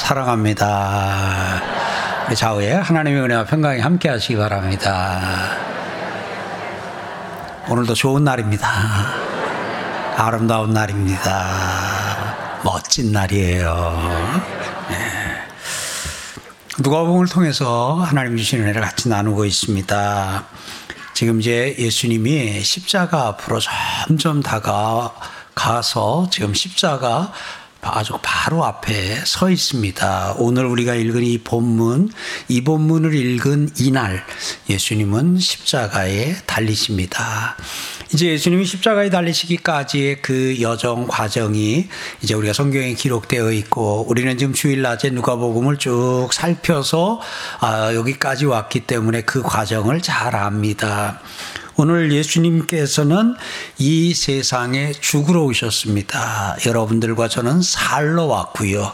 [0.00, 1.62] 사랑합니다.
[2.34, 5.20] 좌우에 하나님의 은혜와 평강이 함께 하시기 바랍니다.
[7.68, 8.68] 오늘도 좋은 날입니다.
[10.16, 12.60] 아름다운 날입니다.
[12.64, 14.38] 멋진 날이에요.
[14.88, 14.96] 네.
[16.78, 20.44] 누가복음을 통해서 하나님 주신 은혜를 같이 나누고 있습니다.
[21.14, 27.32] 지금 이제 예수님이 십자가 앞으로 점점 다가가서 지금 십자가
[27.82, 30.34] 아주 바로 앞에 서 있습니다.
[30.38, 32.10] 오늘 우리가 읽은 이 본문,
[32.48, 34.24] 이 본문을 읽은 이날
[34.68, 37.56] 예수님은 십자가에 달리십니다.
[38.12, 41.88] 이제 예수님이 십자가에 달리시기까지의 그 여정 과정이
[42.22, 47.20] 이제 우리가 성경에 기록되어 있고 우리는 지금 주일 낮에 누가복음을 쭉 살펴서
[47.60, 51.20] 아, 여기까지 왔기 때문에 그 과정을 잘 압니다.
[51.80, 53.34] 오늘 예수님께서는
[53.78, 56.56] 이 세상에 죽으러 오셨습니다.
[56.66, 58.92] 여러분들과 저는 살러 왔고요.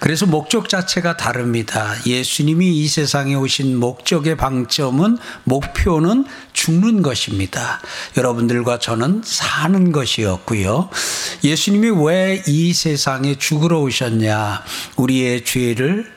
[0.00, 1.94] 그래서 목적 자체가 다릅니다.
[2.04, 7.80] 예수님이 이 세상에 오신 목적의 방점은 목표는 죽는 것입니다.
[8.16, 10.88] 여러분들과 저는 사는 것이었고요.
[11.44, 14.64] 예수님이 왜 이 세상에 죽으러 오셨냐?
[14.96, 16.12] 우리의 죄를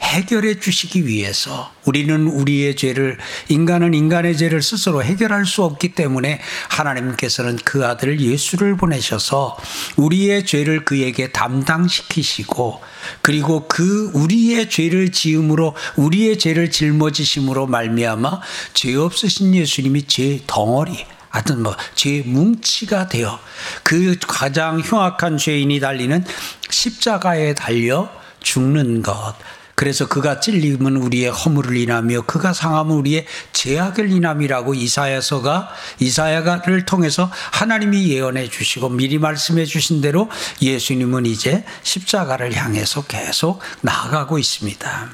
[0.00, 3.18] 해결해 주시기 위해서 우리는 우리의 죄를
[3.48, 9.56] 인간은 인간의 죄를 스스로 해결할 수 없기 때문에 하나님께서는 그 아들 예수를 보내셔서
[9.96, 12.80] 우리의 죄를 그에게 담당시키시고
[13.22, 18.40] 그리고 그 우리의 죄를 지음으로 우리의 죄를 짊어지심으로 말미암아
[18.74, 23.38] 죄 없으신 예수님이 죄 덩어리 하여튼 뭐 죄 뭉치가 되어
[23.82, 26.24] 그 가장 흉악한 죄인이 달리는
[26.70, 28.08] 십자가에 달려
[28.40, 29.34] 죽는 것
[29.78, 35.68] 그래서 그가 찔림은 우리의 허물을 인하며 그가 상함은 우리의 죄악을 인함이라고 이사야서가
[36.00, 40.28] 이사야를 통해서 하나님이 예언해 주시고 미리 말씀해 주신 대로
[40.60, 45.10] 예수님은 이제 십자가를 향해서 계속 나아가고 있습니다.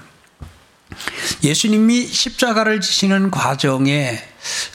[1.42, 4.18] 예수님이 십자가를 지시는 과정에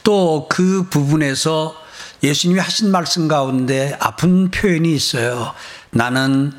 [0.04, 1.74] 또 그 부분에서
[2.22, 5.52] 예수님이 하신 말씀 가운데 아픈 표현이 있어요.
[5.90, 6.52] 나는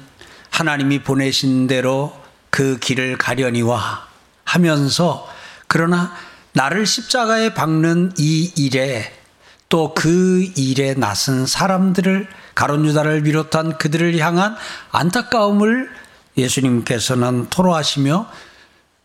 [0.49, 2.20] 하나님이 보내신 대로
[2.61, 4.05] 그 길을 가려니와
[4.45, 5.27] 하면서
[5.65, 6.13] 그러나
[6.53, 9.11] 나를 십자가에 박는 이 일에
[9.67, 14.55] 또 그 일에 나선 사람들을 가론 유다를 비롯한 그들을 향한
[14.91, 15.89] 안타까움을
[16.37, 18.29] 예수님께서는 토로하시며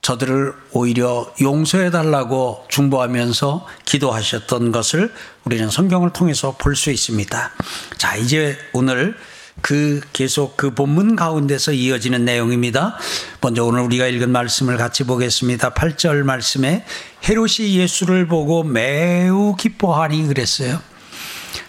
[0.03, 7.53] 저들을 오히려 용서해 달라고 중보하면서 기도하셨던 것을 우리는 성경을 통해서 볼 수 있습니다.
[7.97, 9.17] 자, 이제 오늘
[9.62, 12.97] 그 계속 그 본문 가운데서 이어지는 내용입니다.
[13.41, 15.75] 먼저 오늘 우리가 읽은 말씀을 같이 보겠습니다.
[15.75, 16.84] 8절 말씀에
[17.28, 20.81] 헤롯이 예수를 보고 매우 기뻐하니 그랬어요.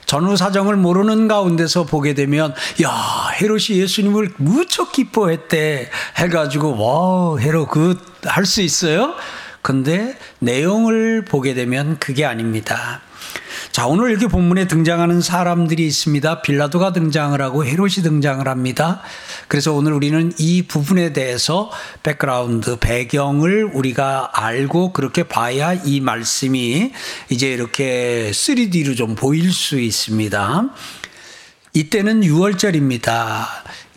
[0.05, 7.97] 전후 사정을 모르는 가운데서 보게 되면 야 헤롯이 예수님을 무척 기뻐했대 해가지고 와 헤롯 그
[8.27, 9.15] 할 수 있어요?
[9.61, 13.01] 근데 내용을 보게 되면 그게 아닙니다.
[13.77, 16.41] 자, 오늘 이렇게 본문에 등장하는 사람들이 있습니다.
[16.41, 19.03] 빌라도가 등장을 하고 헤롯이 등장을 합니다.
[19.47, 21.69] 그래서 오늘 우리는 이 부분에 대해서
[22.01, 26.91] 백그라운드, 배경을 우리가 알고 그렇게 봐야 이 말씀이
[27.29, 30.69] 이제 이렇게 3D로 좀 보일 수 있습니다.
[31.73, 33.45] 이때는 유월절입니다.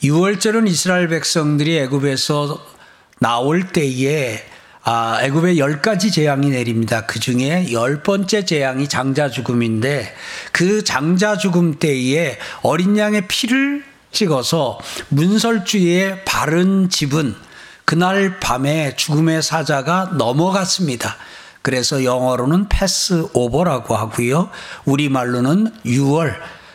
[0.03, 2.66] 유월절은 이스라엘 백성들이 애굽에서
[3.18, 4.44] 나올 때에
[4.82, 7.04] 아, 애굽에 열 가지 재앙이 내립니다.
[7.04, 10.14] 그 중에 열 번째 재앙이 장자 죽음인데
[10.52, 17.34] 그 장자 죽음 때에 어린 양의 피를 찍어서 문설주에 바른 집은
[17.84, 21.16] 그날 밤에 죽음의 사자가 넘어갔습니다.
[21.62, 24.48] 그래서 영어로는 패스 오버라고 하고요.
[24.86, 26.34] 우리말로는 6월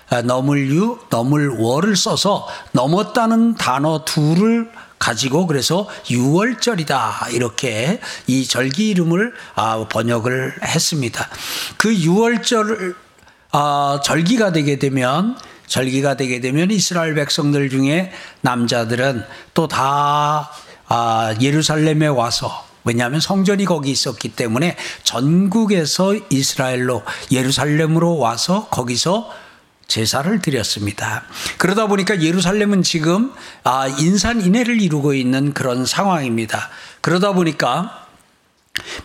[0.09, 4.69] 아, 넘을 유, 넘을 월을 써서 넘었다는 단어 둘을
[5.05, 11.29] 가지고 그래서 6월절이다 이렇게 이 절기 이름을 아, 번역을 했습니다.
[11.77, 12.95] 그 6월절
[13.51, 18.11] 아, 절기가 되게 되면 절기가 되게 되면 이스라엘 백성들 중에
[18.41, 19.23] 남자들은
[19.53, 20.49] 또다
[20.87, 29.31] 아, 예루살렘에 와서 왜냐하면 성전이 거기 있었기 때문에 전국에서 이스라엘로 예루살렘으로 와서 거기서
[29.87, 31.23] 제사를 드렸습니다.
[31.57, 33.31] 그러다 보니까 예루살렘은 지금
[33.63, 36.69] 아, 인산 인해를 이루고 있는 그런 상황입니다.
[37.01, 38.04] 그러다 보니까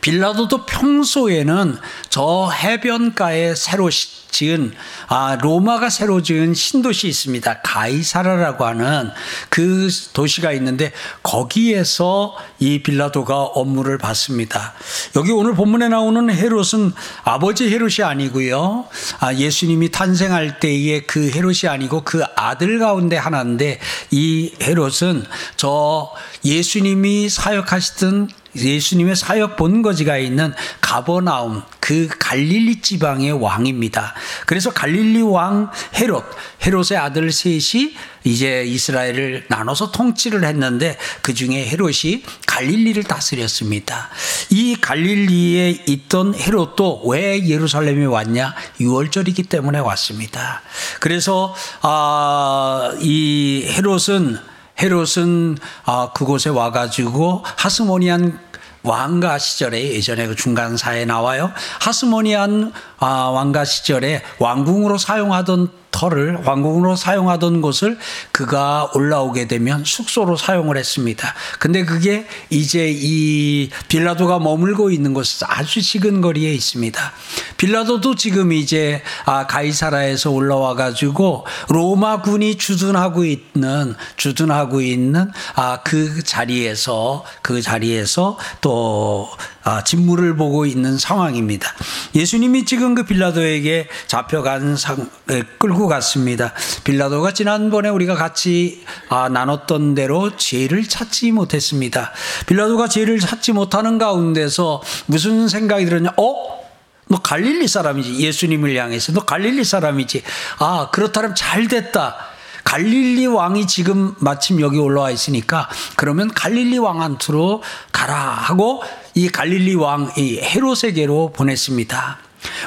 [0.00, 1.76] 빌라도도 평소에는
[2.08, 3.90] 저 해변가에 새로
[4.30, 4.72] 지은
[5.08, 7.62] 아 로마가 새로 지은 신도시 있습니다.
[7.62, 9.10] 가이사라라고 하는
[9.48, 10.92] 그 도시가 있는데
[11.22, 14.74] 거기에서 이 빌라도가 업무를 받습니다.
[15.16, 16.92] 여기 오늘 본문에 나오는 헤롯은
[17.24, 18.86] 아버지 헤롯이 아니고요.
[19.18, 23.80] 아 예수님이 탄생할 때의 그 헤롯이 아니고 그 아들 가운데 하나인데
[24.10, 25.24] 이 헤롯은
[25.56, 26.10] 저
[26.44, 34.14] 예수님이 사역하시던 예수님의 사역 본거지가 있는 가버나움 그 갈릴리 지방의 왕입니다.
[34.46, 36.24] 그래서 갈릴리 왕 헤롯
[36.64, 37.94] 헤롯의 아들 셋이
[38.24, 44.10] 이제 이스라엘을 나눠서 통치를 했는데 그 중에 헤롯이 갈릴리를 다스렸습니다.
[44.50, 48.54] 이 갈릴리에 있던 헤롯도 왜 예루살렘에 왔냐?
[48.80, 50.62] 6월절이기 때문에 왔습니다.
[51.00, 54.49] 그래서 아, 이 헤롯은
[54.80, 58.38] 헤롯은 아, 그곳에 와가지고 하스모니안
[58.82, 61.52] 왕가 시절에 예전에 그 중간사에 나와요.
[61.80, 67.98] 하스모니안 아, 왕가 시절에 왕궁으로 사용하던 터를 왕궁으로 사용하던 곳을
[68.32, 71.34] 그가 올라오게 되면 숙소로 사용을 했습니다.
[71.58, 77.12] 근데 그게 이제 이 빌라도가 머물고 있는 곳 아주 식은 거리에 있습니다.
[77.56, 86.22] 빌라도도 지금 이제 아 가이사라에서 올라와 가지고 로마 군이 주둔하고 있는 주둔하고 있는 아 그
[86.22, 89.28] 자리에서 그 자리에서 또
[89.62, 91.70] 아, 진물을 보고 있는 상황입니다.
[92.14, 95.10] 예수님이 지금 그 빌라도에게 잡혀간 상,
[95.58, 96.52] 끌고 갔습니다.
[96.84, 102.12] 빌라도가 지난번에 우리가 같이 아, 나눴던 대로 죄를 찾지 못했습니다.
[102.46, 106.14] 빌라도가 죄를 찾지 못하는 가운데서 무슨 생각이 들었냐?
[106.16, 106.60] 어?
[107.08, 108.20] 너 갈릴리 사람이지.
[108.20, 109.12] 예수님을 향해서.
[109.12, 110.22] 너 갈릴리 사람이지.
[110.60, 112.16] 아, 그렇다면 잘 됐다.
[112.64, 118.82] 갈릴리 왕이 지금 마침 여기 올라와 있으니까 그러면 갈릴리 왕한테로 가라 하고
[119.14, 122.18] 이 갈릴리 왕 이 헤롯에게로 보냈습니다.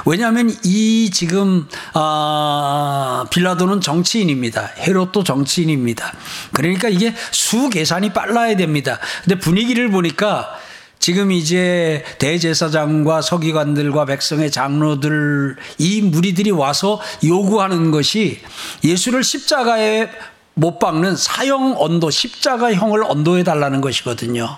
[0.06, 4.72] 왜냐하면 이 지금 아, 빌라도는 정치인입니다.
[4.78, 6.13] 헤롯도 정치인입니다.
[6.51, 9.00] 그러니까 이게 수 계산이 빨라야 됩니다.
[9.24, 10.57] 근데 분위기를 보니까
[11.00, 18.39] 지금 이제 대제사장과 서기관들과 백성의 장로들 이 무리들이 와서 요구하는 것이
[18.84, 20.10] 예수를 십자가에
[20.54, 24.57] 못 박는 사형 언도 십자가형을 언도해 달라는 것이거든요.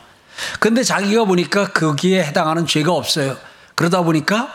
[0.60, 3.38] 근데 자기가 보니까 거기에 해당하는 죄가 없어요.
[3.76, 4.54] 그러다 보니까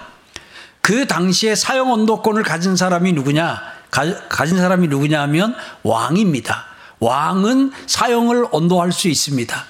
[0.80, 3.60] 그 당시에 사형 언도권을 가진 사람이 누구냐?
[3.90, 6.66] 가, 진 사람이 누구냐 하면 왕입니다.
[7.00, 9.64] 왕은 사형을 언도할 수 있습니다.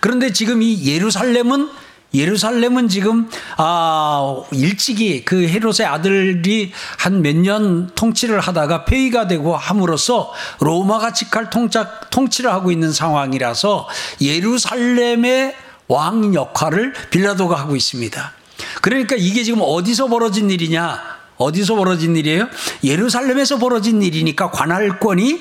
[0.00, 1.70] 그런데 지금 이 예루살렘은
[2.14, 10.32] 예루살렘은 지금 아 일찍이 그 헤롯의 아들이 한 몇 년 통치를 하다가 폐위가 되고 함으로써
[10.60, 13.88] 로마가 직할 통작, 통치를 하고 있는 상황이라서
[14.20, 15.54] 예루살렘의
[15.88, 18.32] 왕 역할을 빌라도가 하고 있습니다.
[18.80, 21.00] 그러니까 이게 지금 어디서 벌어진 일이냐?
[21.38, 22.48] 어디서 벌어진 일이에요?
[22.84, 25.40] 예루살렘에서 벌어진 일이니까 관할권이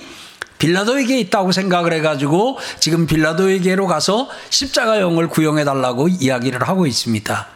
[0.61, 7.47] 빌라도에게 있다고 생각을 해가지고 지금 빌라도에게로 가서 십자가형을 구형해 달라고 이야기를 하고 있습니다.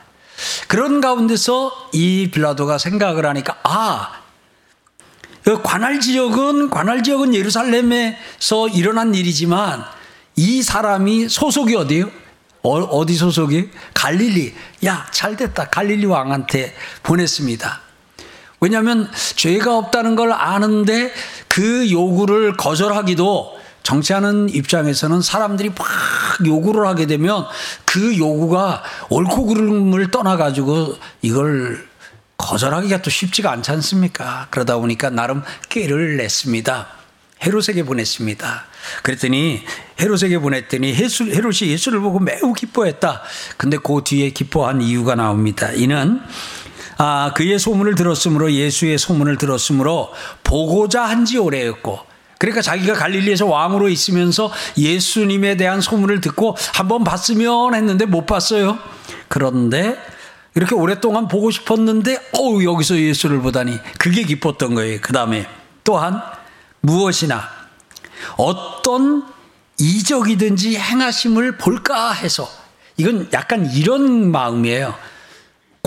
[0.68, 4.22] 그런 가운데서 이 빌라도가 생각을 하니까 아
[5.62, 9.86] 관할 지역은 관할 지역은 예루살렘에서 일어난 일이지만
[10.36, 12.10] 이 사람이 소속이 어디요?
[12.63, 13.69] 어, 디 소속이?
[13.94, 14.56] 갈릴리.
[14.86, 15.69] 야, 잘 됐다.
[15.69, 16.74] 갈릴리 왕한테
[17.04, 17.81] 보냈습니다.
[18.60, 21.13] 왜냐하면 죄가 없다는 걸 아는데
[21.56, 25.88] 그 요구를 거절하기도 정치하는 입장에서는 사람들이 막
[26.46, 27.46] 요구를 하게 되면
[27.86, 31.88] 그 요구가 옳고 그름을 떠나가지고 이걸
[32.36, 34.48] 거절하기가 또 쉽지가 않지 않습니까?
[34.50, 36.88] 그러다 보니까 나름 깨를 냈습니다.
[37.46, 38.66] 헤롯에게 보냈습니다.
[39.04, 39.63] 그랬더니
[39.98, 43.22] 헤롯에게 보냈더니 헤롯이 예수를 보고 매우 기뻐했다.
[43.56, 45.72] 근데 그 뒤에 기뻐한 이유가 나옵니다.
[45.72, 46.20] 이는
[46.98, 52.00] 아, 그의 소문을 들었으므로 예수의 소문을 들었으므로 보고자 한 지 오래였고
[52.38, 58.78] 그러니까 자기가 갈릴리에서 왕으로 있으면서 예수님에 대한 소문을 듣고 한번 봤으면 했는데 못 봤어요.
[59.28, 59.98] 그런데
[60.54, 65.02] 이렇게 오랫동안 보고 싶었는데 어우 여기서 예수를 보다니 그게 기뻤던 거예요.
[65.02, 65.48] 그다음에
[65.84, 66.22] 또한
[66.82, 67.50] 무엇이나
[68.38, 69.25] 어떤
[69.80, 72.48] 이적이든지 행하심을 볼까 해서
[72.98, 74.94] 이건 약간 이런 마음이에요.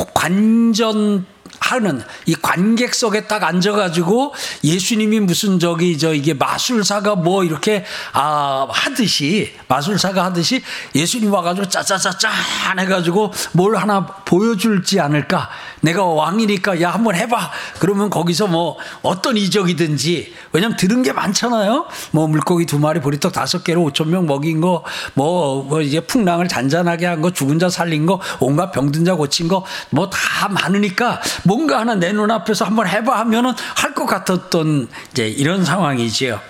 [0.06, 1.26] 관전
[1.60, 9.52] 하는 이 관객석에 딱 앉아가지고 예수님이 무슨 저기 저 이게 마술사가 뭐 이렇게 아 하듯이
[9.66, 10.62] 마술사가 하듯이
[10.94, 12.30] 예수님 와가지고 짜짜짜짜
[12.78, 20.34] 해가지고 뭘 하나 보여줄지 않을까 내가 왕이니까 야 한번 해봐 그러면 거기서 뭐 어떤 이적이든지
[20.52, 24.82] 왜냐면 들은 게 많잖아요 뭐 물고기 두 마리 보리떡 다섯 개로 오천 명 먹인 거
[25.14, 29.48] 뭐 뭐 이제 풍랑을 잔잔하게 한 거 죽은 자 살린 거 온갖 병든 자 고친
[29.48, 34.88] 거 뭐 다 많으니까 뭔가 하나 내 눈 앞에서 한번 해봐 하면은 할 것 같았던
[35.10, 36.40] 이제 이런 상황이지요.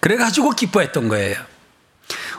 [0.00, 1.36] 그래가지고 기뻐했던 거예요.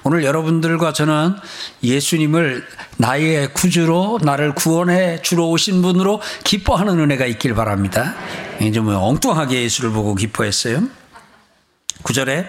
[0.04, 1.36] 오늘 여러분들과 저는
[1.84, 2.66] 예수님을
[2.98, 8.16] 나의 구주로 나를 구원해 주러 오신 분으로 기뻐하는 은혜가 있길 바랍니다.
[8.60, 10.84] 이제 뭐 엉뚱하게 예수를 보고 기뻐했어요.
[12.04, 12.48] 구절에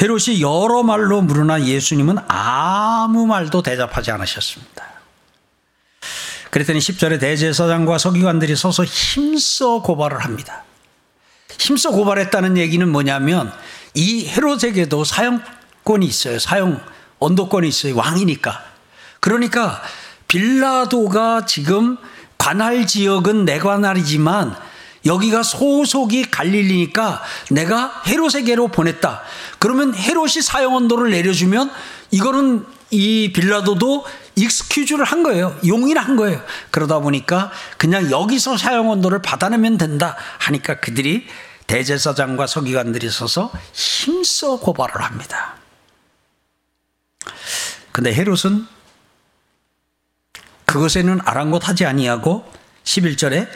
[0.00, 4.90] 헤롯이 여러 말로 물으나 예수님은 아무 말도 대답하지 않으셨습니다.
[6.50, 10.64] 그랬더니 10절에 대제사장과 서기관들이 서서 힘써 고발을 합니다.
[11.58, 13.52] 힘써 고발했다는 얘기는 뭐냐면
[13.94, 16.38] 이 헤롯에게도 사형권이 있어요.
[16.38, 16.80] 사형
[17.18, 17.96] 언도권이 있어요.
[17.96, 18.62] 왕이니까.
[19.20, 19.82] 그러니까
[20.28, 21.98] 빌라도가 지금
[22.38, 24.56] 관할 지역은 내 관할이지만
[25.06, 29.22] 여기가 소속이 갈릴리니까 내가 헤롯에게로 보냈다.
[29.58, 31.70] 그러면 헤롯이 사형 언도를 내려주면
[32.10, 34.04] 이거는 이 빌라도도
[34.36, 35.56] 익스큐즈를 한 거예요.
[35.66, 36.40] 용인을 한 거예요.
[36.70, 41.26] 그러다 보니까 그냥 여기서 사형 언도를 받아내면 된다 하니까 그들이
[41.70, 45.54] 대제사장과 서기관들이 서서 힘써 고발을 합니다.
[47.92, 48.66] 근데 헤롯은
[50.64, 52.44] 그것에는 아랑곳하지 아니하고
[52.82, 53.48] 11절에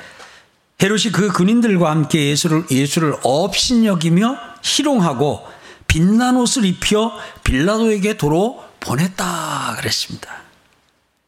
[0.80, 5.44] 헤롯이 그 군인들과 함께 예수를 예수를 업신여기며 희롱하고
[5.88, 10.42] 빛난 옷을 입혀 빌라도에게 도로 보냈다 그랬습니다.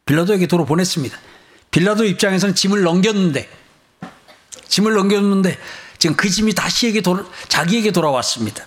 [0.05, 1.17] 빌라도에게 도로 보냈습니다.
[1.69, 3.49] 빌라도 입장에서는 짐을 넘겼는데
[4.69, 5.57] 짐을 넘겼는데
[6.07, 8.63] 지금 그 짐이 다시에게 돌 자기에게 돌아왔습니다.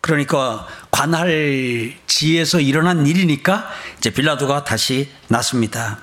[0.00, 5.98] 그러니까 관할 지에서 일어난 일이니까 이제 빌라도가 다시 났습니다.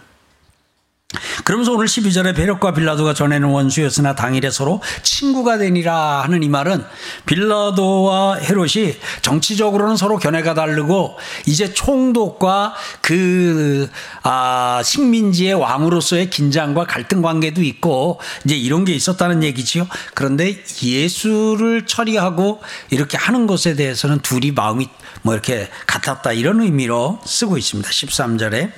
[1.43, 6.83] 그러면서 오늘 12절에 베력과 빌라도가 전에는 원수였으나 당일에 서로 친구가 되니라 하는 이 말은
[7.25, 13.89] 빌라도와 헤롯이 정치적으로는 서로 견해가 다르고 이제 총독과 그,
[14.23, 19.87] 아, 식민지의 왕으로서의 긴장과 갈등 관계도 있고 이제 이런 게 있었다는 얘기지요.
[20.13, 24.87] 그런데 예수를 처리하고 이렇게 하는 것에 대해서는 둘이 마음이
[25.23, 27.89] 뭐 이렇게 같았다 이런 의미로 쓰고 있습니다.
[27.89, 28.71] 13절에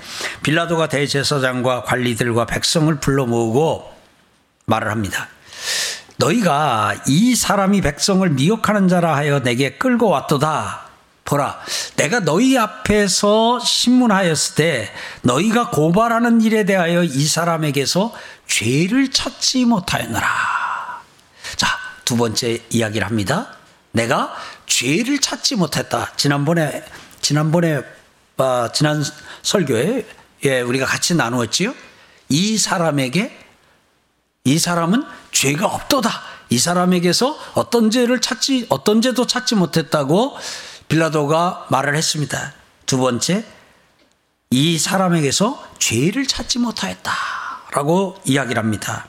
[0.43, 3.91] 빌라도가 대제사장과 관리들과 백성을 불러 모으고
[4.65, 5.27] 말을 합니다.
[6.17, 10.85] 너희가 이 사람이 백성을 미혹하는 자라 하여 내게 끌고 왔도다.
[11.25, 11.59] 보라,
[11.95, 14.91] 내가 너희 앞에서 신문하였을 때
[15.23, 18.13] 너희가 고발하는 일에 대하여 이 사람에게서
[18.47, 20.27] 죄를 찾지 못하였느라.
[21.55, 21.67] 자,
[22.05, 23.55] 두 번째 이야기를 합니다.
[23.91, 26.11] 내가 죄를 찾지 못했다.
[26.15, 26.83] 지난번에
[27.21, 27.81] 지난번에
[28.37, 29.03] 아, 지난
[29.41, 30.05] 설교에
[30.43, 31.73] 예, 우리가 같이 나누었지요.
[32.29, 33.37] 이 사람에게
[34.43, 36.09] 이 사람은 죄가 없도다.
[36.49, 40.37] 이 사람에게서 어떤 죄를 찾지 어떤 죄도 찾지 못했다고
[40.87, 42.53] 빌라도가 말을 했습니다.
[42.85, 43.43] 두 번째,
[44.51, 49.07] 이 사람에게서 죄를 찾지 못하였다라고 이야기를 합니다.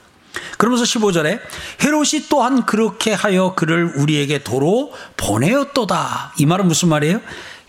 [0.59, 1.41] 그러면서 15절에
[1.83, 6.35] 헤롯이 또한 그렇게 하여 그를 우리에게 도로 보내었도다.
[6.39, 7.21] 이 말은 무슨 말이에요?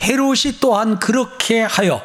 [0.02, 2.02] 헤롯이 또한 그렇게 하여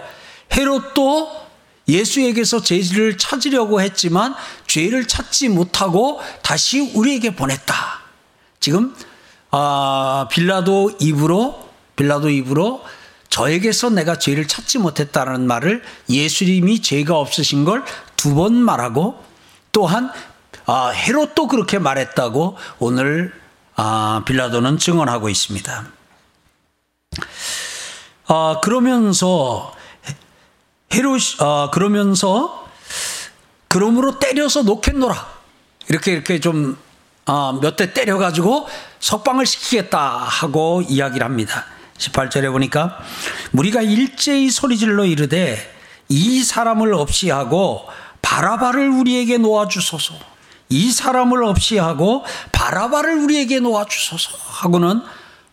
[0.57, 1.42] 헤롯도
[1.88, 4.35] 예수에게서 죄를 찾으려고 했지만
[4.66, 7.75] 죄를 찾지 못하고 다시 우리에게 보냈다.
[8.61, 8.95] 지금
[9.50, 12.83] 아, 빌라도 입으로 빌라도 입으로
[13.28, 17.85] 저에게서 내가 죄를 찾지 못했다는 말을 예수님이 죄가 없으신 걸
[18.23, 19.21] 두 번 말하고
[19.73, 20.12] 또한
[20.66, 23.33] 아, 헤롯도 그렇게 말했다고 오늘
[23.76, 25.87] 아, 빌라도는 증언하고 있습니다.
[28.28, 29.75] 아, 그러면서
[30.92, 32.66] 헤롯 아, 그러면서
[33.69, 35.26] 그러므로 때려서 놓겠노라
[35.88, 36.78] 이렇게 이렇게 좀
[37.25, 38.69] 아, 몇 대 때려가지고
[39.00, 41.64] 석방을 시키겠다 하고 이야기를 합니다.
[41.99, 42.99] 18절에 보니까
[43.52, 45.57] 우리가 일제히 소리질러 이르되
[46.09, 47.87] 이 사람을 없이 하고
[48.23, 50.14] 바라바를 우리에게 놓아 주소서.
[50.72, 55.02] 이 사람을 없이 하고 바라바를 우리에게 놓아 주소서 하고는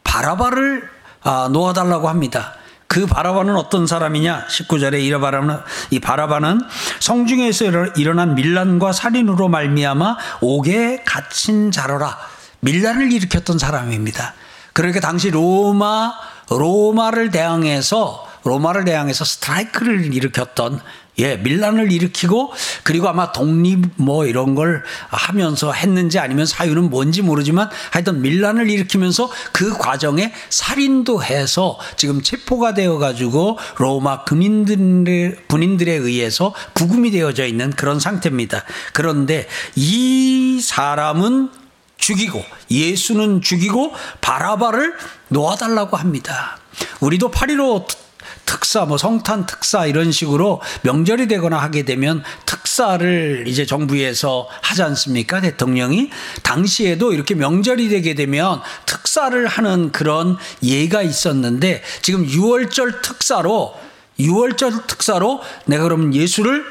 [0.03, 0.89] 바라바를
[1.21, 2.53] 아, 놓아달라고 합니다.
[2.87, 4.47] 그 바라바는 어떤 사람이냐?
[4.47, 5.59] 19절에 이 바라바는,
[5.91, 6.61] 이 바라바는
[6.99, 7.65] 성중에서
[7.97, 12.17] 일어난 밀란과 살인으로 말미암아 옥에 갇힌 자로라.
[12.61, 14.33] 밀란을 일으켰던 사람입니다.
[14.73, 16.13] 그러니까 당시 로마
[16.49, 20.81] 로마를 대항해서 로마를 대항해서 스트라이크를 일으켰던
[21.19, 27.69] 예, 밀란을 일으키고 그리고 아마 독립 뭐 이런 걸 하면서 했는지 아니면 사유는 뭔지 모르지만
[27.91, 36.53] 하여튼 밀란을 일으키면서 그 과정에 살인도 해서 지금 체포가 되어 가지고 로마 군인들의 군인들에 의해서
[36.73, 38.63] 구금이 되어져 있는 그런 상태입니다.
[38.93, 41.51] 그런데 이 사람은
[41.97, 44.93] 죽이고 예수는 죽이고 바라바를
[45.27, 46.57] 놓아달라고 합니다.
[47.01, 48.08] 우리도 8.15
[48.49, 55.39] 특사, 뭐 성탄 특사 이런 식으로 명절이 되거나 하게 되면 특사를 이제 정부에서 하지 않습니까?
[55.39, 56.09] 대통령이
[56.41, 63.75] 당시에도 이렇게 명절이 되게 되면 특사를 하는 그런 예가 있었는데 지금 6월절 특사로
[64.19, 66.65] 6월절 특사로 내가 그러면 예수를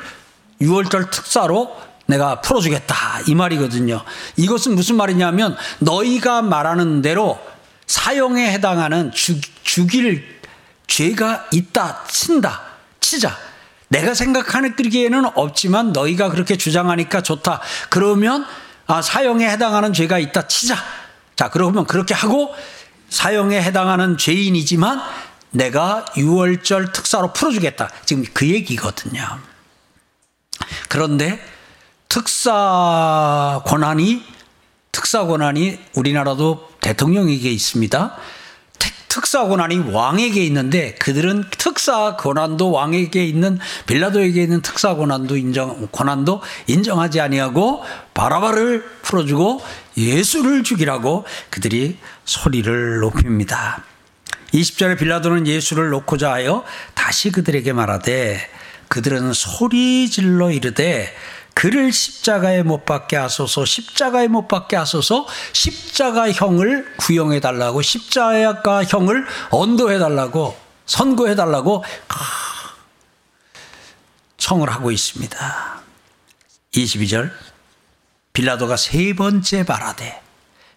[0.61, 2.97] 6월절 특사로 내가 풀어주겠다
[3.29, 4.03] 이 말이거든요.
[4.37, 7.39] 이것은 무슨 말이냐면 너희가 말하는 대로
[7.87, 10.38] 사형에 해당하는 죽, 죽일
[10.89, 12.63] 죄가 있다, 친다,
[12.99, 13.37] 치자.
[13.89, 17.61] 내가 생각하기에는 없지만 너희가 그렇게 주장하니까 좋다.
[17.89, 18.45] 그러면
[18.87, 20.77] 아, 사형에 해당하는 죄가 있다, 치자.
[21.37, 22.55] 자, 그러면 그렇게 하고
[23.11, 25.01] 사형에 해당하는 죄인이지만
[25.51, 27.91] 내가 6월절 특사로 풀어주겠다.
[28.05, 29.23] 지금 그 얘기거든요.
[30.89, 31.43] 그런데
[32.09, 34.25] 특사 권한이
[34.93, 38.17] 특사 권한이 우리나라도 대통령에게 있습니다.
[39.09, 46.43] 특사 권한이 왕에게 있는데 그들은 특사 권한도 왕에게 있는 빌라도에게 있는 특사 권한도 인정 권한도
[46.67, 47.83] 인정하지 아니하고
[48.15, 49.63] 바라바를 풀어주고
[49.97, 53.83] 예수를 죽이라고 그들이 소리를 높입니다.
[54.53, 58.41] 20절에 빌라도는 예수를 놓고자 하여 다시 그들에게 말하되
[58.89, 61.15] 그들은 소리 질러 이르되
[61.59, 70.57] 그를 십자가에 못 박게 하소서 십자가에 못 박게 하소서 십자가형을 구형해 달라고 십자가형을 언도해 달라고
[70.87, 71.83] 선고해 달라고
[74.37, 75.83] 청을 하고 있습니다.
[76.75, 77.33] 22절.
[78.33, 80.23] 빌라도가 세 번째 말하되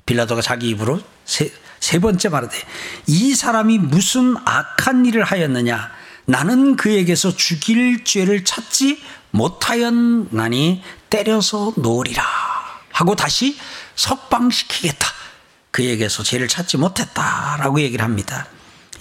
[0.07, 2.57] 빌라도가 자기 입으로 세, 세 번째 말하되
[3.05, 6.00] 이 사람이 무슨 악한 일을 하였느냐
[6.31, 12.23] 나는 그에게서 죽일 죄를 찾지 못하였나니 때려서 놓으리라
[12.93, 13.59] 하고 다시
[13.97, 15.07] 석방시키겠다.
[15.71, 18.47] 그에게서 죄를 찾지 못했다라고 얘기를 합니다.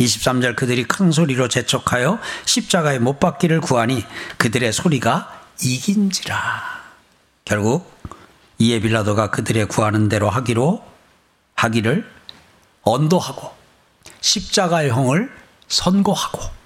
[0.01, 4.05] 23절 그들이 큰 소리로 재촉하여 십자가에 못 박기를 구하니
[4.37, 6.81] 그들의 소리가 이긴지라.
[7.45, 7.97] 결국
[8.59, 10.85] 이에 빌라도가 그들의 구하는 대로 하기로
[11.55, 12.11] 하기를
[12.83, 13.55] 언도하고
[14.21, 15.31] 십자가형을
[15.69, 16.60] 선고하고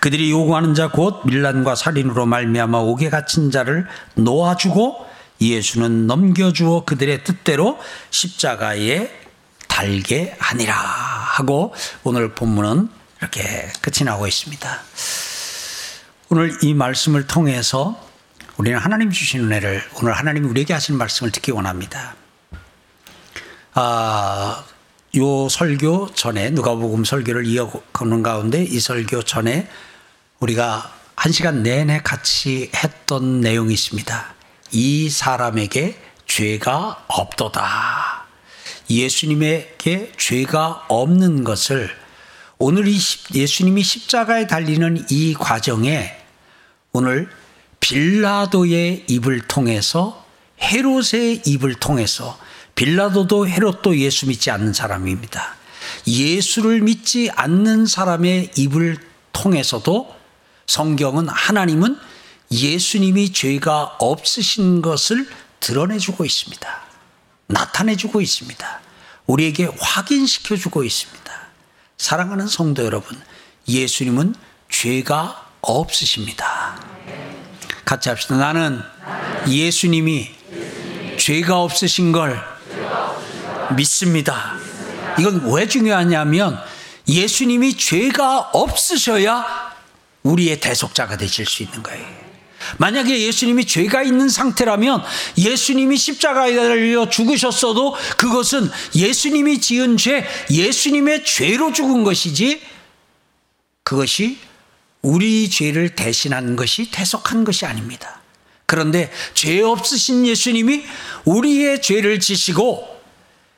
[0.00, 5.06] 그들이 요구하는 자 곧 밀란과 살인으로 말미암아 옥에 갇힌 자를 놓아주고
[5.40, 7.78] 예수는 넘겨주어 그들의 뜻대로
[8.10, 9.10] 십자가에
[9.68, 12.88] 달게 하니라 하고 오늘 본문은
[13.20, 14.78] 이렇게 끝이 나고 있습니다.
[16.30, 17.98] 오늘 이 말씀을 통해서
[18.56, 22.14] 우리는 하나님 주신 은혜를 오늘 하나님이 우리에게 하신 말씀을 듣기 원합니다.
[23.74, 24.64] 아,
[25.16, 29.68] 요 설교 전에 누가복음 설교를 이어가는 가운데 이 설교 전에
[30.40, 34.34] 우리가 한 시간 내내 같이 했던 내용이 있습니다.
[34.72, 38.24] 이 사람에게 죄가 없도다.
[38.88, 41.90] 예수님에게 죄가 없는 것을
[42.58, 42.98] 오늘 이
[43.34, 46.16] 예수님이 십자가에 달리는 이 과정에
[46.92, 47.28] 오늘
[47.80, 50.24] 빌라도의 입을 통해서
[50.62, 52.38] 헤롯의 입을 통해서
[52.74, 55.56] 빌라도도 헤롯도 예수 믿지 않는 사람입니다.
[56.06, 58.96] 예수를 믿지 않는 사람의 입을
[59.32, 60.19] 통해서도
[60.70, 61.98] 성경은 하나님은
[62.52, 65.28] 예수님이 죄가 없으신 것을
[65.58, 66.80] 드러내주고 있습니다.
[67.48, 68.80] 나타내주고 있습니다.
[69.26, 71.32] 우리에게 확인시켜주고 있습니다.
[71.98, 73.20] 사랑하는 성도 여러분,
[73.66, 74.36] 예수님은
[74.70, 76.80] 죄가 없으십니다.
[77.84, 78.36] 같이 합시다.
[78.36, 78.80] 나는
[79.48, 80.30] 예수님이
[81.18, 82.40] 죄가 없으신 걸
[83.74, 84.54] 믿습니다.
[85.18, 86.60] 이건 왜 중요하냐면
[87.08, 89.69] 예수님이 죄가 없으셔야
[90.22, 92.06] 우리의 대속자가 되실 수 있는 거예요.
[92.78, 95.02] 만약에 예수님이 죄가 있는 상태라면
[95.38, 102.60] 예수님이 십자가에 달려 죽으셨어도 그것은 예수님이 지은 죄, 예수님의 죄로 죽은 것이지
[103.82, 104.38] 그것이
[105.02, 108.20] 우리 죄를 대신한 것이 대속한 것이 아닙니다.
[108.66, 110.84] 그런데 죄 없으신 예수님이
[111.24, 112.86] 우리의 죄를 지시고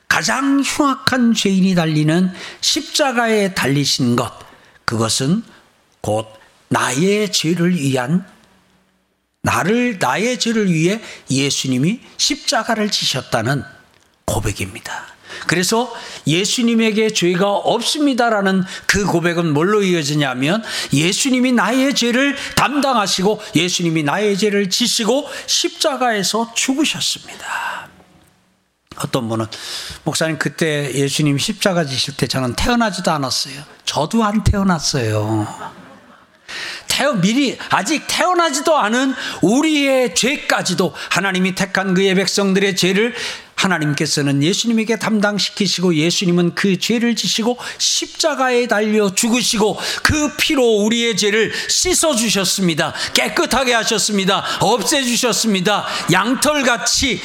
[0.07, 4.31] 가장 흉악한 죄인이 달리는 십자가에 달리신 것,
[4.85, 5.43] 그것은
[6.01, 6.27] 곧
[6.73, 8.25] 나의 죄를 위한
[9.43, 13.63] 나를 나의 죄를 위해 예수님이 십자가를 지셨다는
[14.25, 15.05] 고백입니다.
[15.47, 15.93] 그래서
[16.25, 25.27] 예수님에게 죄가 없습니다라는 그 고백은 뭘로 이어지냐면 예수님이 나의 죄를 담당하시고 예수님이 나의 죄를 지시고
[25.45, 27.89] 십자가에서 죽으셨습니다.
[28.97, 29.45] 어떤 분은
[30.03, 33.61] 목사님 그때 예수님 십자가 지실 때 저는 태어나지도 않았어요.
[33.85, 35.82] 저도 안 태어났어요.
[36.87, 43.13] 태어 미리 아직 태어나지도 않은 우리의 죄까지도 하나님이 택한 그의 백성들의 죄를
[43.55, 52.15] 하나님께서는 예수님에게 담당시키시고 예수님은 그 죄를 지시고 십자가에 달려 죽으시고 그 피로 우리의 죄를 씻어
[52.15, 52.93] 주셨습니다.
[53.13, 54.43] 깨끗하게 하셨습니다.
[54.59, 55.85] 없애 주셨습니다.
[56.11, 57.21] 양털같이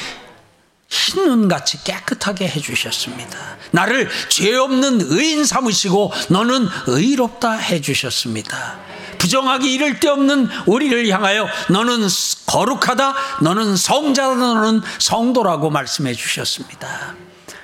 [0.89, 3.37] 흰 눈같이 깨끗하게 해주셨습니다.
[3.71, 8.79] 나를 죄 없는 의인 삼으시고 너는 의롭다 해주셨습니다.
[9.19, 12.07] 부정하기 이를 데 없는 우리를 향하여 너는
[12.47, 17.15] 거룩하다, 너는 성자다, 너는 성도라고 말씀해 주셨습니다.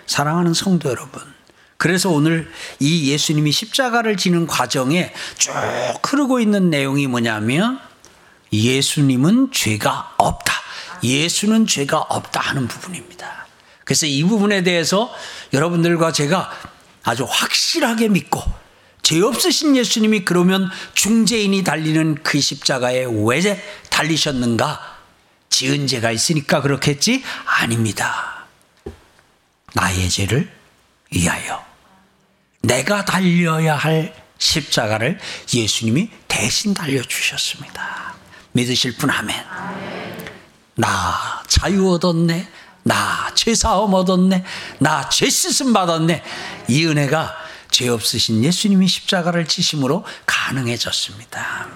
[0.06, 1.22] 사랑하는 성도 여러분,
[1.78, 5.52] 그래서 오늘 이 예수님이 십자가를 지는 과정에 쭉
[6.04, 7.80] 흐르고 있는 내용이 뭐냐면
[8.54, 10.54] 예수님은 죄가 없다.
[11.04, 13.48] 예수는 죄가 없다 하는 부분입니다.
[13.84, 15.14] 그래서 이 부분에 대해서
[15.54, 16.52] 여러분들과 제가
[17.04, 18.42] 아주 확실하게 믿고
[19.06, 24.96] 죄 없으신 예수님이 그러면 중재인이 달리는 그 십자가에 왜 달리셨는가?
[25.48, 27.24] 지은 죄가 있으니까 그렇겠지?
[27.46, 28.48] 아닙니다.
[29.76, 30.52] 나의 죄를
[31.12, 31.64] 위하여.
[32.64, 35.20] 내가 달려야 할 십자가를
[35.54, 38.16] 예수님이 대신 달려주셨습니다.
[38.54, 39.36] 믿으실 분 아멘.
[40.78, 42.50] 나 자유 얻었네.
[42.82, 44.44] 나 죄사함 얻었네.
[44.80, 46.24] 나 죄 씻음 받았네.
[46.70, 51.68] 이 은혜가 죄 없으신 예수님이 십자가를 지심으로 가능해졌습니다.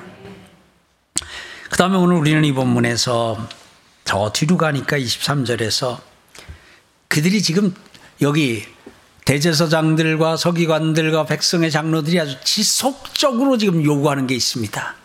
[1.69, 3.47] 그 다음에 오늘 우리는 이 본문에서
[4.03, 5.99] 더 뒤로 가니까 23절에서
[7.07, 7.73] 그들이 지금
[8.21, 8.65] 여기
[9.25, 14.95] 대제사장들과 서기관들과 백성의 장로들이 아주 지속적으로 지금 요구하는 게 있습니다.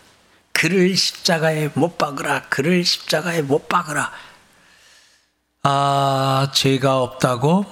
[0.53, 2.45] 그를 십자가에 못 박으라.
[2.49, 4.11] 그를 십자가에 못 박으라.
[5.63, 7.67] 아, 죄가 없다고?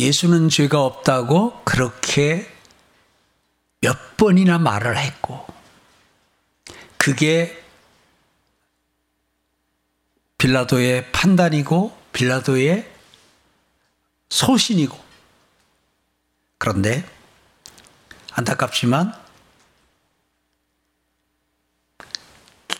[0.00, 2.50] 예수는 죄가 없다고 그렇게
[3.80, 5.46] 몇 번이나 말을 했고,
[6.96, 7.62] 그게
[10.38, 12.90] 빌라도의 판단이고, 빌라도의
[14.30, 14.98] 소신이고,
[16.58, 17.04] 그런데
[18.32, 19.14] 안타깝지만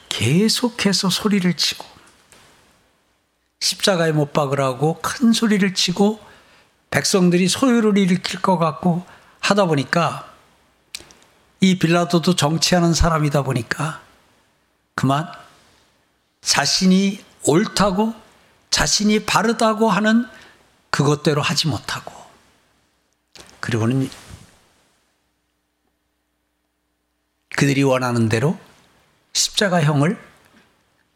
[0.08, 1.86] 계속해서 소리를 치고
[3.60, 6.29] 십자가에 못 박으라고 큰 소리를 치고
[6.90, 9.04] 백성들이 소유를 일으킬 것 같고
[9.40, 10.32] 하다 보니까
[11.60, 14.00] 이 빌라도도 정치하는 사람이다 보니까
[14.94, 15.30] 그만
[16.40, 18.14] 자신이 옳다고
[18.70, 20.26] 자신이 바르다고 하는
[20.90, 22.12] 그것대로 하지 못하고
[23.60, 24.10] 그리고는
[27.56, 28.58] 그들이 원하는 대로
[29.32, 30.18] 십자가형을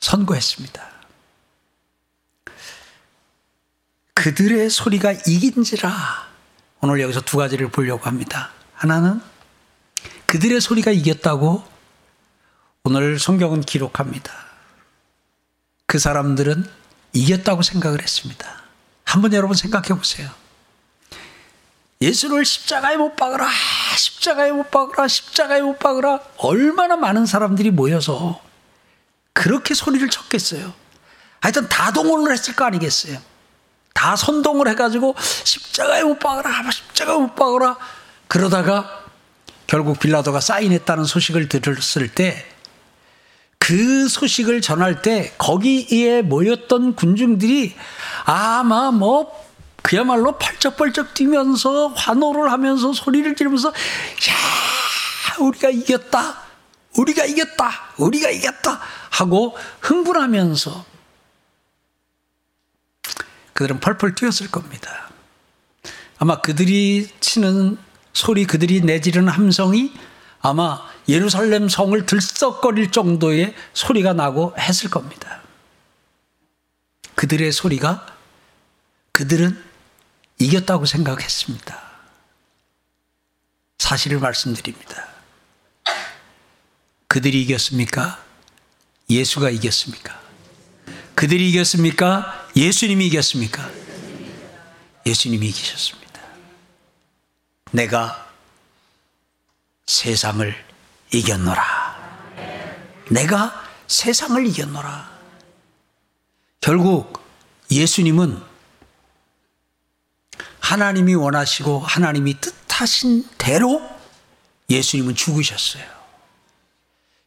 [0.01, 0.94] 선고했습니다.
[4.25, 5.93] 그들의 소리가 이긴지라
[6.81, 8.53] 오늘 여기서 두 가지를 보려고 합니다.
[8.73, 9.21] 하나는
[10.25, 11.63] 그들의 소리가 이겼다고
[12.85, 14.33] 오늘 성경은 기록합니다.
[15.87, 16.67] 그 사람들은
[17.13, 18.63] 이겼다고 생각을 했습니다.
[19.05, 20.31] 한번 여러분 생각해 보세요.
[22.01, 23.47] 예수를 십자가에 못 박으라,
[23.99, 26.21] 십자가에 못 박으라, 십자가에 못 박으라.
[26.39, 28.41] 얼마나 많은 사람들이 모여서
[29.35, 30.73] 그렇게 소리를 쳤겠어요.
[31.43, 33.34] 하여튼 다 동원을 했을 거 아니겠어요.
[33.95, 37.79] 다 선동을 해가지고 십자가에 못 박으라, 십자가에 못 박으라.
[38.29, 39.05] 그러다가
[39.67, 42.55] 결국 빌라도가 사인했다는 소식을 들었을 때
[43.67, 47.75] 그 소식을 전할 때 거기에 모였던 군중들이
[48.27, 49.33] 아마 뭐
[49.81, 53.75] 그야말로 펄쩍펄쩍 뛰면서 환호를 하면서 소리를 지르면서 야
[55.41, 56.43] 우리가 이겼다
[56.99, 60.85] 우리가 이겼다 우리가 이겼다 하고 흥분하면서
[63.55, 65.11] 그들은 펄펄 뛰었을 겁니다.
[66.19, 67.79] 아마 그들이 치는
[68.13, 69.93] 소리 그들이 내지르는 함성이
[70.41, 75.41] 아마 예루살렘 성을 들썩거릴 정도의 소리가 나고 했을 겁니다.
[77.15, 78.07] 그들의 소리가
[79.13, 79.63] 그들은
[80.39, 81.83] 이겼다고 생각했습니다.
[83.79, 85.09] 사실을 말씀드립니다.
[87.07, 88.19] 그들이 이겼습니까?
[89.09, 90.21] 예수가 이겼습니까?
[91.15, 92.44] 그들이 이겼습니까?
[92.57, 93.71] 예수님이 이겼습니까?
[95.07, 96.21] 예수님이 이기셨습니다.
[97.73, 98.33] 내가
[99.87, 100.55] 세상을
[101.13, 101.95] 이겼노라.
[103.11, 105.13] 내가 세상을 이겼노라.
[106.61, 107.23] 결국
[107.71, 108.41] 예수님은
[110.61, 113.83] 하나님이 원하시고 하나님이 뜻하신 대로
[114.71, 115.85] 예수님은 죽으셨어요.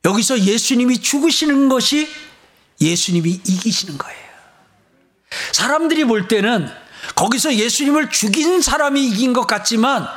[0.06, 2.10] 여기서 예수님이 죽으시는 것이
[2.82, 4.27] 예수님이 이기시는 거예요.
[5.52, 6.70] 사람들이 볼 때는
[7.16, 10.08] 거기서 예수님을 죽인 사람이 이긴 것 같지만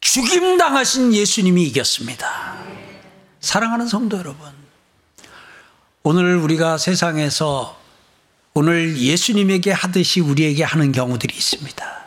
[0.00, 2.56] 죽임 당하신 예수님이 이겼습니다.
[3.40, 4.50] 사랑하는 성도 여러분,
[6.02, 7.78] 오늘 우리가 세상에서
[8.54, 11.98] 오늘 예수님에게 하듯이 우리에게 하는 경우들이 있습니다.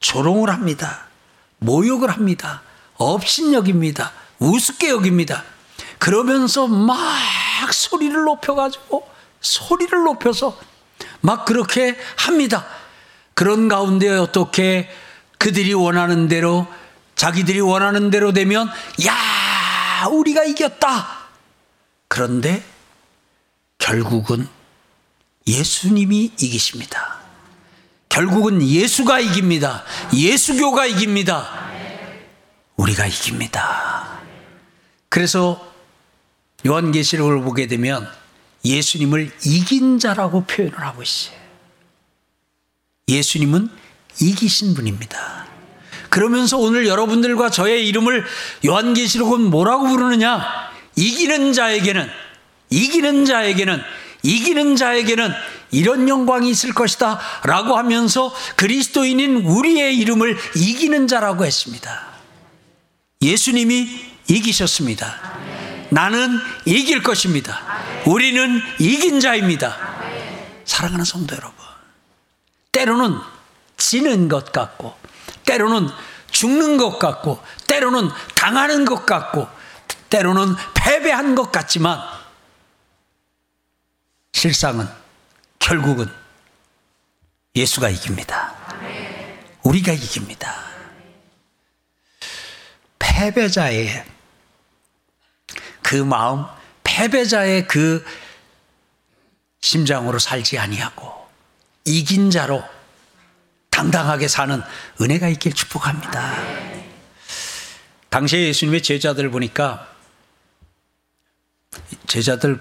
[0.00, 1.06] 조롱을 합니다.
[1.58, 2.62] 모욕을 합니다.
[2.96, 4.12] 업신여깁니다.
[4.38, 5.44] 우습게 여깁니다.
[5.98, 6.98] 그러면서 막
[7.72, 9.08] 소리를 높여가지고
[9.40, 10.58] 소리를 높여서
[11.24, 12.66] 막 그렇게 합니다.
[13.32, 14.90] 그런 가운데 어떻게
[15.38, 16.66] 그들이 원하는 대로
[17.16, 18.68] 자기들이 원하는 대로 되면
[19.06, 21.24] 야 우리가 이겼다.
[22.08, 22.62] 그런데
[23.78, 24.46] 결국은
[25.46, 27.20] 예수님이 이기십니다.
[28.10, 29.82] 결국은 예수가 이깁니다.
[30.12, 31.70] 예수교가 이깁니다.
[32.76, 34.20] 우리가 이깁니다.
[35.08, 35.72] 그래서
[36.66, 38.06] 요한계시록을 보게 되면
[38.64, 41.36] 예수님을 이긴 자라고 표현을 하고 있어요.
[43.08, 43.68] 예수님은
[44.20, 45.46] 이기신 분입니다.
[46.08, 48.24] 그러면서 오늘 여러분들과 저의 이름을
[48.64, 50.44] 요한계시록은 뭐라고 부르느냐?
[50.96, 52.08] 이기는 자에게는
[52.70, 53.82] 이기는 자에게는
[54.22, 55.32] 이기는 자에게는
[55.70, 62.14] 이런 영광이 있을 것이다 라고 하면서 그리스도인인 우리의 이름을 이기는 자라고 했습니다.
[63.20, 63.88] 예수님이
[64.28, 65.53] 이기셨습니다.
[65.94, 67.62] 나는 이길 것입니다.
[68.04, 69.76] 우리는 이긴 자입니다.
[70.64, 71.54] 사랑하는 성도 여러분.
[72.72, 73.16] 때로는
[73.76, 74.98] 지는 것 같고,
[75.46, 75.88] 때로는
[76.32, 79.48] 죽는 것 같고, 때로는 당하는 것 같고,
[80.10, 82.00] 때로는 패배한 것 같지만,
[84.32, 84.88] 실상은,
[85.60, 86.12] 결국은
[87.54, 88.52] 예수가 이깁니다.
[89.62, 90.56] 우리가 이깁니다.
[92.98, 94.13] 패배자의
[95.84, 96.44] 그 마음,
[96.82, 98.04] 패배자의 그
[99.60, 101.12] 심장으로 살지 아니하고
[101.84, 102.64] 이긴 자로
[103.70, 104.62] 당당하게 사는
[105.00, 106.36] 은혜가 있길 축복합니다.
[108.08, 109.86] 당시에 예수님의 제자들 보니까
[112.06, 112.60] 제자들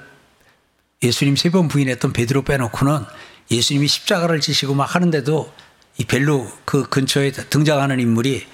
[1.02, 3.06] 예수님 세 번 부인했던 베드로 빼놓고는
[3.52, 5.54] 예수님이 십자가를 지시고 막 하는데도
[5.98, 8.46] 이 별로 그 근처에 등장하는 인물이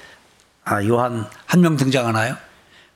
[0.66, 2.38] 아, 요한 한 명 등장하나요?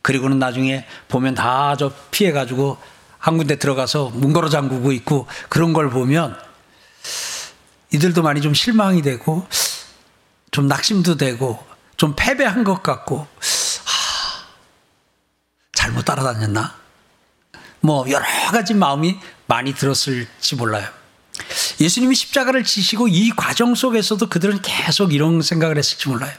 [0.04, 2.78] 그리고는 나중에 보면 다 저 피해가지고
[3.18, 6.38] 한 군데 들어가서 문 걸어 잠그고 있고 그런 걸 보면
[7.92, 9.48] 이들도 많이 좀 실망이 되고
[10.52, 14.46] 좀 낙심도 되고 좀 패배한 것 같고 하,
[15.72, 16.76] 잘못 따라다녔나?
[17.80, 20.88] 뭐 여러 가지 마음이 많이 들었을지 몰라요.
[21.80, 26.34] 예수님이 십자가를 지시고 이 과정 속에서도 그들은 계속 이런 생각을 했을지 몰라요.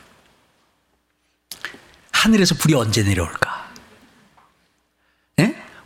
[2.13, 3.54] 하늘에서 불이 언제 내려올까?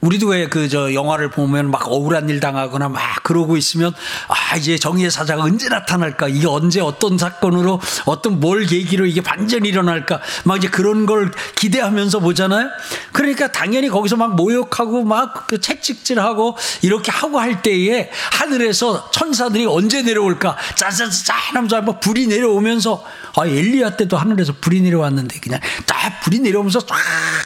[0.00, 3.92] 우리도 왜 그 저 영화를 보면 막 억울한 일 당하거나 막 그러고 있으면
[4.28, 6.28] 아 이제 정의의 사자가 언제 나타날까?
[6.28, 10.20] 이게 언제 어떤 사건으로 어떤 뭘 계기로 이게 반전이 일어날까?
[10.44, 12.68] 막 이제 그런 걸 기대하면서 보잖아요.
[13.12, 20.02] 그러니까 당연히 거기서 막 모욕하고 막 그 채찍질하고 이렇게 하고 할 때에 하늘에서 천사들이 언제
[20.02, 20.56] 내려올까?
[20.76, 23.04] 짜자자 하면서 막 불이 내려오면서
[23.36, 26.96] 아 엘리야 때도 하늘에서 불이 내려왔는데 그냥 딱 불이 내려오면서 쫙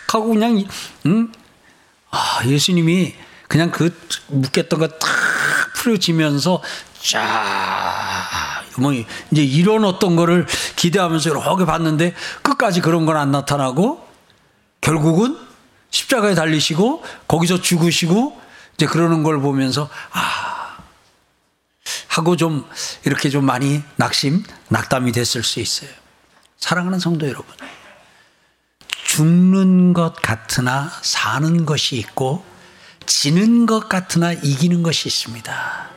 [0.09, 0.65] 하고 그냥
[1.07, 1.31] 응
[2.13, 3.15] 아, 예수님이
[3.49, 3.91] 그냥 그
[4.29, 5.09] 묶였던 거 탁
[5.75, 6.63] 풀어지면서
[7.03, 10.47] 쫙, 뭐, 이제 이런 어떤 거를
[10.77, 14.07] 기대하면서 이렇게 봤는데 끝까지 그런 건 안 나타나고
[14.81, 15.37] 결국은
[15.91, 18.41] 십자가에 달리시고 거기서 죽으시고
[18.75, 20.77] 이제 그러는 걸 보면서 아,
[22.09, 22.65] 하고 좀
[23.05, 25.91] 이렇게 좀 많이 낙심, 낙담이 됐을 수 있어요.
[26.59, 27.47] 사랑하는 성도 여러분.
[29.13, 32.43] 죽는 것 같으나 사는 것이 있고
[33.05, 35.91] 지는 것 같으나 이기는 것이 있습니다.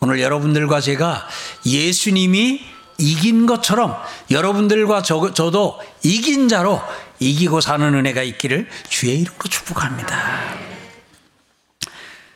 [0.00, 1.26] 오늘 여러분들과 제가
[1.64, 2.60] 예수님이
[2.98, 3.96] 이긴 것처럼
[4.30, 6.82] 여러분들과 저, 저도 이긴 자로
[7.20, 10.54] 이기고 사는 은혜가 있기를 주의 이름으로 축복합니다.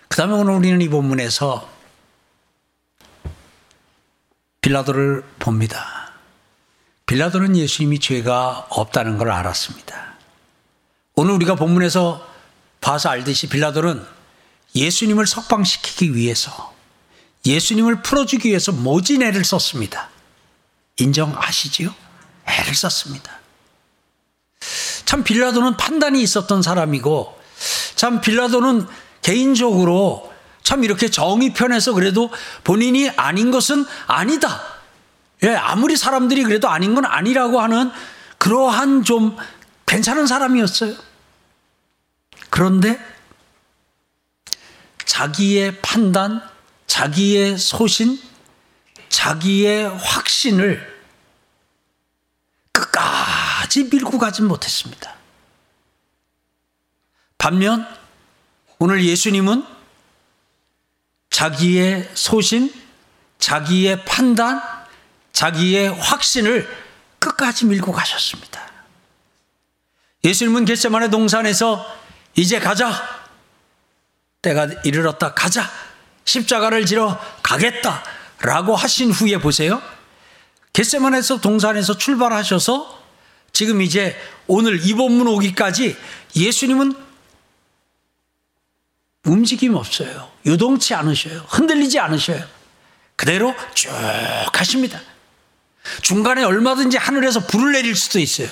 [0.09, 1.69] 그 다음에 오늘 우리는 이 본문에서
[4.63, 6.13] 빌라도를 봅니다.
[7.05, 10.12] 빌라도는 예수님이 죄가 없다는 걸 알았습니다.
[11.15, 12.27] 오늘 우리가 본문에서
[12.81, 14.05] 봐서 알듯이 빌라도는
[14.75, 16.73] 예수님을 석방시키기 위해서
[17.45, 20.09] 예수님을 풀어주기 위해서 모진 애를 썼습니다.
[20.97, 21.93] 인정하시지요?
[22.47, 23.33] 애를 썼습니다.
[25.05, 27.39] 참 빌라도는 판단이 있었던 사람이고
[27.97, 28.87] 참 빌라도는
[29.21, 32.31] 개인적으로 참 이렇게 정의 편에서 그래도
[32.65, 34.63] 본인이 아닌 것은 아니다.
[35.43, 37.91] 예, 아무리 사람들이 그래도 아닌 건 아니라고 하는
[38.39, 39.37] 그러한 좀
[39.93, 40.97] 괜찮은 사람이었어요.
[42.49, 42.99] 그런데
[45.05, 46.43] 자기의 판단,
[46.87, 48.19] 자기의 소신,
[49.11, 51.03] 자기의 확신을
[52.73, 55.15] 끝까지 밀고 가지 못했습니다.
[57.37, 57.87] 반면
[58.79, 59.63] 오늘 예수님은
[61.29, 62.73] 자기의 소신,
[63.39, 64.63] 자기의 판단,
[65.35, 66.67] 자기의 확신을
[67.19, 68.62] 끝까지 밀고 가셨습니다.
[70.25, 71.85] 예수님은 겟세만의 동산에서
[72.37, 72.93] 이제 가자.
[74.41, 75.35] 때가 이르렀다.
[75.35, 75.69] 가자.
[76.25, 78.05] 십자가를 지러 가겠다.
[78.41, 79.83] 라고 하신 후에 보세요.
[80.73, 83.03] 겟세만에서 동산에서 출발하셔서
[83.53, 85.97] 지금 이제 오늘 이 본문 오기까지
[86.35, 86.95] 예수님은
[89.25, 90.31] 움직임 없어요.
[90.47, 91.47] 유동치 않으셔요.
[91.49, 92.45] 흔들리지 않으셔요.
[93.17, 93.91] 그대로 쭉
[94.53, 95.01] 가십니다.
[96.01, 98.49] 중간에 얼마든지 하늘에서 불을 내릴 수도 있어요.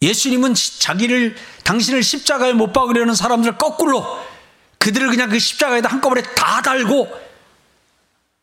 [0.00, 4.04] 예수님은 자기를 당신을 십자가에 못 박으려는 사람들 거꾸로
[4.78, 7.08] 그들을 그냥 그 십자가에다 한꺼번에 다 달고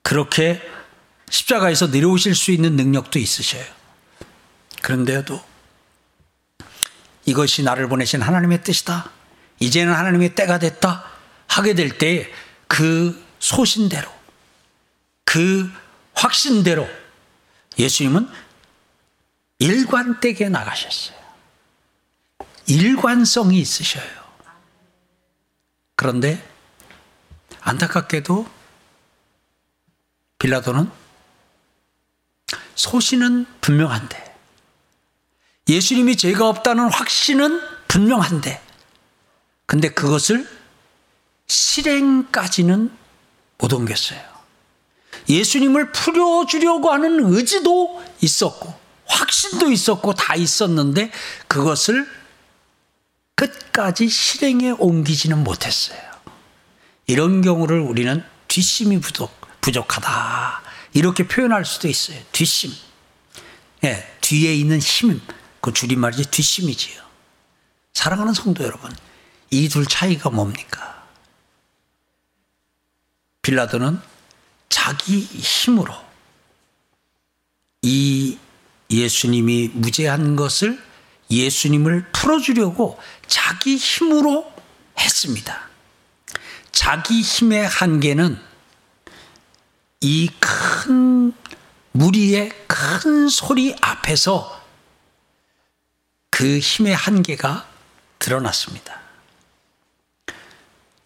[0.02, 0.62] 그렇게
[1.30, 3.64] 십자가에서 내려오실 수 있는 능력도 있으셔요.
[4.82, 5.42] 그런데도
[7.26, 9.10] 이것이 나를 보내신 하나님의 뜻이다.
[9.60, 11.06] 이제는 하나님의 때가 됐다.
[11.48, 12.32] 하게 될 때
[12.68, 14.10] 그 소신대로
[15.24, 15.70] 그
[16.14, 16.88] 확신대로
[17.78, 18.28] 예수님은
[19.60, 21.18] 일관되게 나가셨어요.
[22.68, 24.06] 일관성이 있으셔요.
[25.96, 26.44] 그런데
[27.62, 28.48] 안타깝게도
[30.40, 30.90] 빌라도는
[32.76, 34.36] 소신은 분명한데
[35.68, 38.62] 예수님이 죄가 없다는 확신은 분명한데
[39.66, 40.48] 근데 그것을
[41.48, 42.92] 실행까지는
[43.58, 44.20] 못 옮겼어요.
[45.28, 48.74] 예수님을 풀어주려고 하는 의지도 있었고
[49.08, 51.12] 확신도 있었고 다 있었는데
[51.48, 52.08] 그것을
[53.36, 56.00] 끝까지 실행에 옮기지는 못했어요.
[57.08, 60.64] 이런 경우를 우리는 뒷심이 부족, 부족하다.
[60.94, 62.20] 이렇게 표현할 수도 있어요.
[62.32, 62.72] 뒷심.
[63.84, 65.22] 예, 뒤에 있는 힘,
[65.62, 67.04] 그 줄임말이지 뒷심이지요.
[67.94, 68.92] 사랑하는 성도 여러분,
[69.52, 71.06] 이 둘 차이가 뭡니까?
[73.42, 74.00] 빌라도는
[74.70, 75.94] 자기 힘으로
[77.82, 78.38] 이
[78.90, 80.82] 예수님이 무죄한 것을
[81.30, 84.52] 예수님을 풀어주려고 자기 힘으로
[85.00, 85.70] 했습니다.
[86.72, 88.40] 자기 힘의 한계는
[90.02, 91.34] 이 큰
[91.94, 94.62] 무리의 큰 소리 앞에서
[96.30, 97.68] 그 힘의 한계가
[98.20, 99.00] 드러났습니다.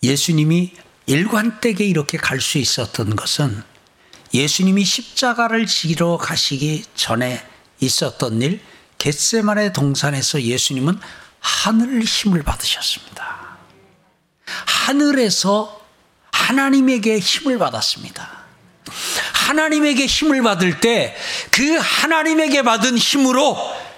[0.01, 0.73] 예수님이
[1.05, 3.63] 일관되게 이렇게 갈 수 있었던 것은
[4.33, 7.45] 예수님이 십자가를 지러 가시기 전에
[7.79, 8.61] 있었던 일,
[8.99, 10.99] 겟세만의 동산에서 예수님은
[11.39, 13.57] 하늘 힘을 받으셨습니다.
[14.45, 15.81] 하늘에서
[16.31, 18.39] 하나님에게 힘을 받았습니다.
[19.33, 21.15] 하나님에게 힘을 받을 때
[21.59, 23.57] 그 하나님에게 받은 힘으로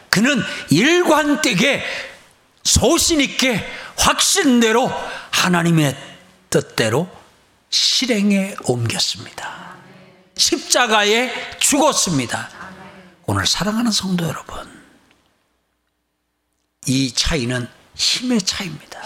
[0.09, 1.83] 그는 일관되게
[2.63, 3.63] 소신있게
[3.97, 4.91] 확신대로
[5.29, 5.95] 하나님의
[6.49, 7.07] 뜻대로
[7.69, 9.75] 실행에 옮겼습니다.
[10.37, 12.49] 십자가에 죽었습니다.
[13.27, 14.80] 오늘 사랑하는 성도 여러분,
[16.87, 18.99] 이 차이는 힘의 차이입니다.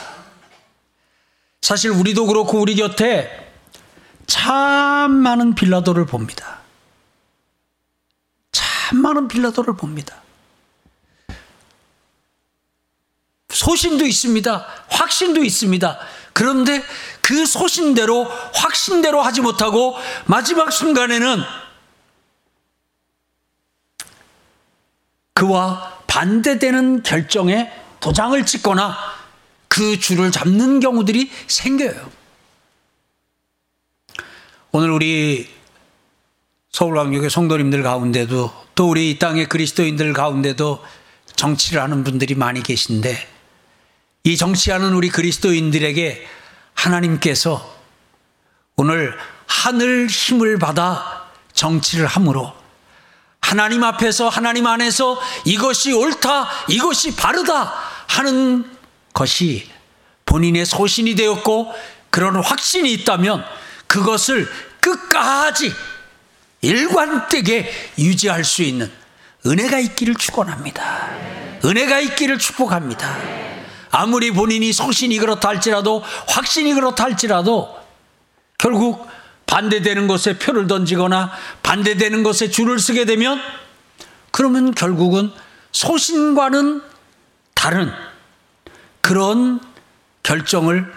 [1.61, 3.51] 사실 우리도 그렇고 우리 곁에
[4.27, 6.59] 참 많은 빌라도를 봅니다.
[8.51, 10.21] 참 많은 빌라도를 봅니다.
[13.49, 14.67] 소신도 있습니다.
[14.89, 15.99] 확신도 있습니다.
[16.33, 16.83] 그런데
[17.21, 21.41] 그 소신대로 확신대로 하지 못하고 마지막 순간에는
[25.33, 28.95] 그와 반대되는 결정에 도장을 찍거나
[29.67, 32.09] 그 줄을 잡는 경우들이 생겨요.
[34.71, 35.49] 오늘 우리
[36.71, 40.81] 서울광역의 성도님들 가운데도 또 우리 이 땅의 그리스도인들 가운데도
[41.35, 43.17] 정치를 하는 분들이 많이 계신데
[44.23, 46.25] 이 정치하는 우리 그리스도인들에게
[46.75, 47.75] 하나님께서
[48.77, 52.53] 오늘 하늘 힘을 받아 정치를 함으로
[53.45, 57.75] 하나님 앞에서 하나님 안에서 이것이 옳다, 이것이 바르다
[58.07, 58.65] 하는
[59.13, 59.69] 것이
[60.25, 61.71] 본인의 소신이 되었고
[62.09, 63.45] 그런 확신이 있다면
[63.85, 65.71] 그것을 끝까지
[66.61, 68.91] 일관되게 유지할 수 있는
[69.45, 71.11] 은혜가 있기를 축원합니다.
[71.63, 73.15] 은혜가 있기를 축복합니다.
[73.91, 77.77] 아무리 본인이 소신이 그렇다 할지라도 확신이 그렇다 할지라도
[78.57, 79.07] 결국
[79.47, 81.31] 반대되는 것에 표를 던지거나
[81.63, 83.39] 반대되는 것에 줄을 쓰게 되면
[84.31, 85.31] 그러면 결국은
[85.71, 86.81] 소신과는
[87.53, 87.91] 다른
[89.01, 89.59] 그런
[90.23, 90.91] 결정을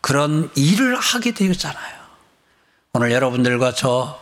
[0.00, 2.02] 그런 일을 하게 되었잖아요.
[2.94, 4.20] 오늘 여러분들과 저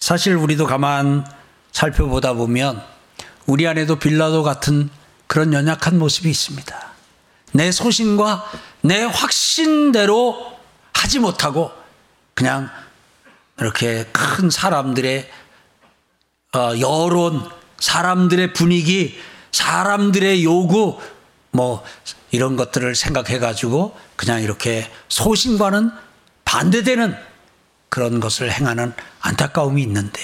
[0.00, 1.26] 사실 우리도 가만
[1.72, 2.82] 살펴보다 보면
[3.46, 4.90] 우리 안에도 빌라도 같은
[5.26, 6.94] 그런 연약한 모습이 있습니다.
[7.52, 8.50] 내 소신과
[8.80, 10.58] 내 확신대로
[10.92, 11.70] 하지 못하고
[12.34, 12.70] 그냥
[13.58, 15.30] 이렇게 큰 사람들의
[16.54, 19.18] 어, 여론, 사람들의 분위기,
[19.52, 21.00] 사람들의 요구,
[21.50, 21.84] 뭐
[22.30, 25.90] 이런 것들을 생각해 가지고 그냥 이렇게 소신과는
[26.44, 27.16] 반대되는
[27.88, 30.20] 그런 것을 행하는 안타까움이 있는데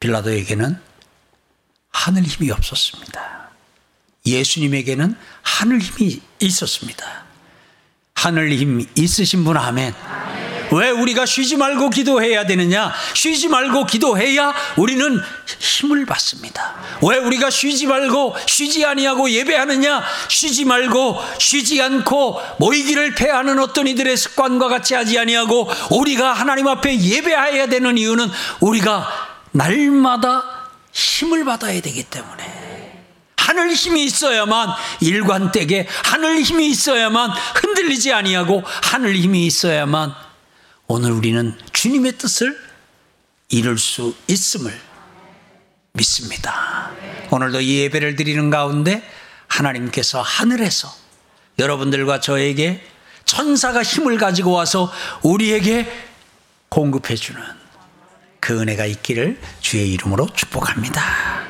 [0.00, 0.78] 빌라도에게는
[1.90, 3.50] 하늘 힘이 없었습니다.
[4.26, 7.24] 예수님에게는 하늘 힘이 있었습니다.
[8.14, 9.94] 하늘 힘 있으신 분 아멘.
[10.72, 12.92] 왜 우리가 쉬지 말고 기도해야 되느냐?
[13.14, 15.20] 쉬지 말고 기도해야 우리는
[15.58, 16.74] 힘을 받습니다.
[17.02, 20.02] 왜 우리가 쉬지 말고 쉬지 아니하고 예배하느냐?
[20.28, 26.98] 쉬지 말고 쉬지 않고 모이기를 패하는 어떤 이들의 습관과 같이 하지 아니하고 우리가 하나님 앞에
[26.98, 29.08] 예배해야 되는 이유는 우리가
[29.52, 30.62] 날마다
[30.92, 32.62] 힘을 받아야 되기 때문에
[33.36, 34.70] 하늘 힘이 있어야만
[35.00, 40.14] 일관되게 하늘 힘이 있어야만 흔들리지 아니하고 하늘 힘이 있어야만
[40.86, 42.58] 오늘 우리는 주님의 뜻을
[43.48, 44.72] 이룰 수 있음을
[45.92, 46.90] 믿습니다.
[47.30, 49.02] 오늘도 이 예배를 드리는 가운데
[49.46, 50.94] 하나님께서 하늘에서
[51.58, 52.84] 여러분들과 저에게
[53.24, 55.86] 천사가 힘을 가지고 와서 우리에게
[56.68, 57.40] 공급해 주는
[58.40, 61.41] 그 은혜가 있기를 주의 이름으로 축복합니다.